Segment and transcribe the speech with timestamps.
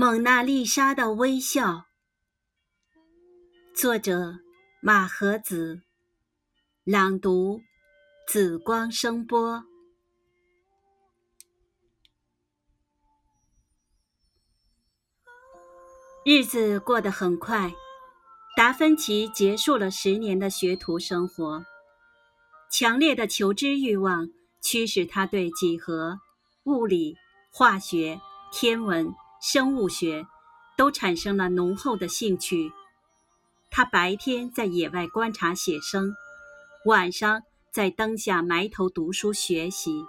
[0.00, 1.86] 蒙娜丽莎的微笑，
[3.74, 4.38] 作者
[4.80, 5.82] 马和子，
[6.84, 7.62] 朗读
[8.28, 9.64] 紫光声波。
[16.24, 17.74] 日子过得很快，
[18.56, 21.64] 达芬奇结束了十年的学徒生活。
[22.70, 24.28] 强烈的求知欲望
[24.60, 26.20] 驱使他对几何、
[26.66, 27.16] 物理、
[27.50, 28.20] 化学、
[28.52, 29.12] 天文。
[29.40, 30.26] 生物学
[30.76, 32.72] 都产生了浓厚的兴趣。
[33.70, 36.12] 他白天在野外观察写生，
[36.86, 40.04] 晚上在灯下埋头读书学习。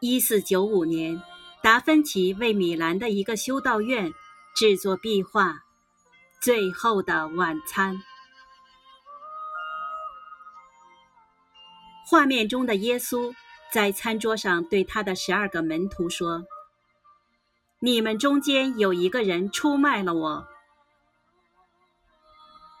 [0.00, 1.22] 一四九五年，
[1.62, 4.10] 达芬奇为米兰的一个修道院
[4.56, 5.50] 制作壁画
[6.40, 7.94] 《最后的晚餐》。
[12.06, 13.34] 画面中的耶稣。
[13.72, 16.44] 在餐桌上，对他的十二个门徒说
[17.78, 20.48] ：“你们中间有一个人出卖了我。”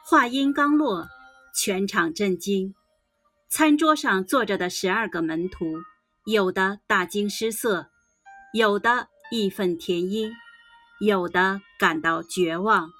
[0.04, 1.08] 话音刚落，
[1.54, 2.74] 全场震惊。
[3.48, 5.64] 餐桌上坐着的十二个门徒，
[6.24, 7.86] 有的大惊失色，
[8.52, 10.32] 有的义愤填膺，
[11.00, 12.90] 有的感到绝望，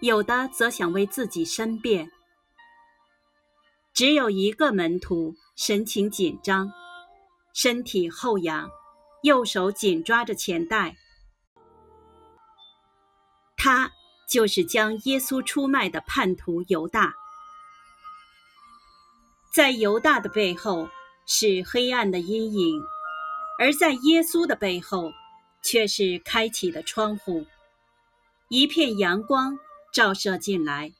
[0.00, 2.10] 有的则想为自己申辩。
[3.94, 6.70] 只有一个门徒神情紧张。
[7.54, 8.68] 身体后仰，
[9.22, 10.96] 右手紧抓着钱袋。
[13.56, 13.90] 他
[14.28, 17.14] 就是将耶稣出卖的叛徒犹大。
[19.52, 20.88] 在犹大的背后
[21.26, 22.82] 是黑暗的阴影，
[23.60, 25.12] 而在耶稣的背后
[25.62, 27.46] 却是开启的窗户，
[28.48, 29.56] 一片阳光
[29.92, 30.92] 照射进来。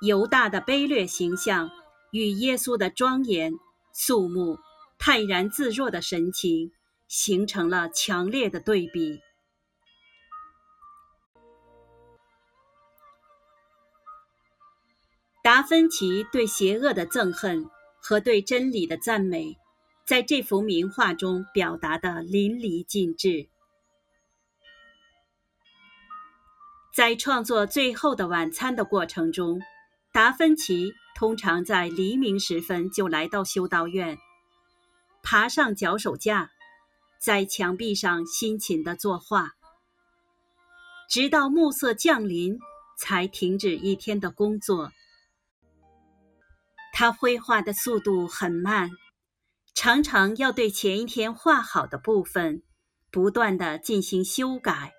[0.00, 1.70] 犹大的卑劣形象
[2.12, 3.52] 与耶稣的庄严
[3.92, 4.56] 肃穆。
[5.04, 6.70] 泰然自若的神情
[7.08, 9.20] 形成了强烈的对比。
[15.42, 17.68] 达芬奇对邪恶的憎恨
[18.00, 19.56] 和对真理的赞美，
[20.06, 23.48] 在这幅名画中表达的淋漓尽致。
[26.94, 29.60] 在创作《最后的晚餐》的过程中，
[30.12, 34.16] 达芬奇通常在黎明时分就来到修道院。
[35.22, 36.50] 爬上脚手架，
[37.18, 39.52] 在墙壁上辛勤地作画，
[41.08, 42.58] 直到暮色降临，
[42.98, 44.92] 才停止一天的工作。
[46.92, 48.90] 他绘画的速度很慢，
[49.74, 52.62] 常常要对前一天画好的部分
[53.10, 54.92] 不断地进行修改。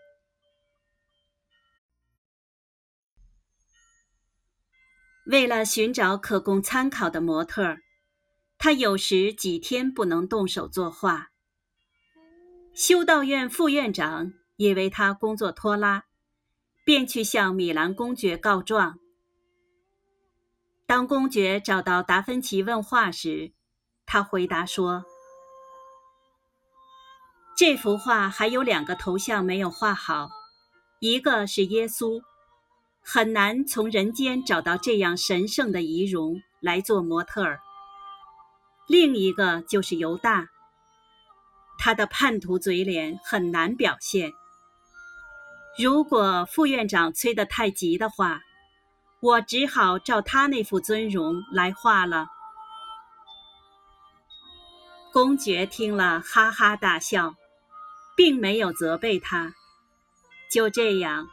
[5.27, 7.82] 为了寻找可供参考的模特儿。
[8.63, 11.31] 他有时几天不能动手作画。
[12.73, 16.05] 修道院副院长也为他工作拖拉，
[16.85, 18.99] 便去向米兰公爵告状。
[20.85, 23.51] 当公爵找到达芬奇问话时，
[24.05, 25.03] 他回答说
[27.57, 30.29] ：“这幅画还有两个头像没有画好，
[31.01, 32.21] 一个是耶稣，
[33.01, 37.59] 很难从人间找到这样神圣的仪容来做模特儿。”
[38.87, 40.49] 另一个就是犹大，
[41.77, 44.33] 他的叛徒嘴脸很难表现。
[45.79, 48.41] 如果副院长催得太急的话，
[49.21, 52.27] 我只好照他那副尊容来画了。
[55.13, 57.35] 公爵听了，哈哈大笑，
[58.17, 59.53] 并没有责备他。
[60.51, 61.29] 就这样，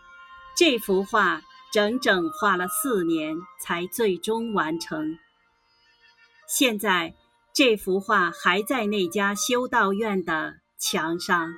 [0.56, 5.18] 这幅画整整画了四年，才最终完成。
[6.46, 7.12] 现在。
[7.52, 11.50] 这幅画还在那家修道院的墙上。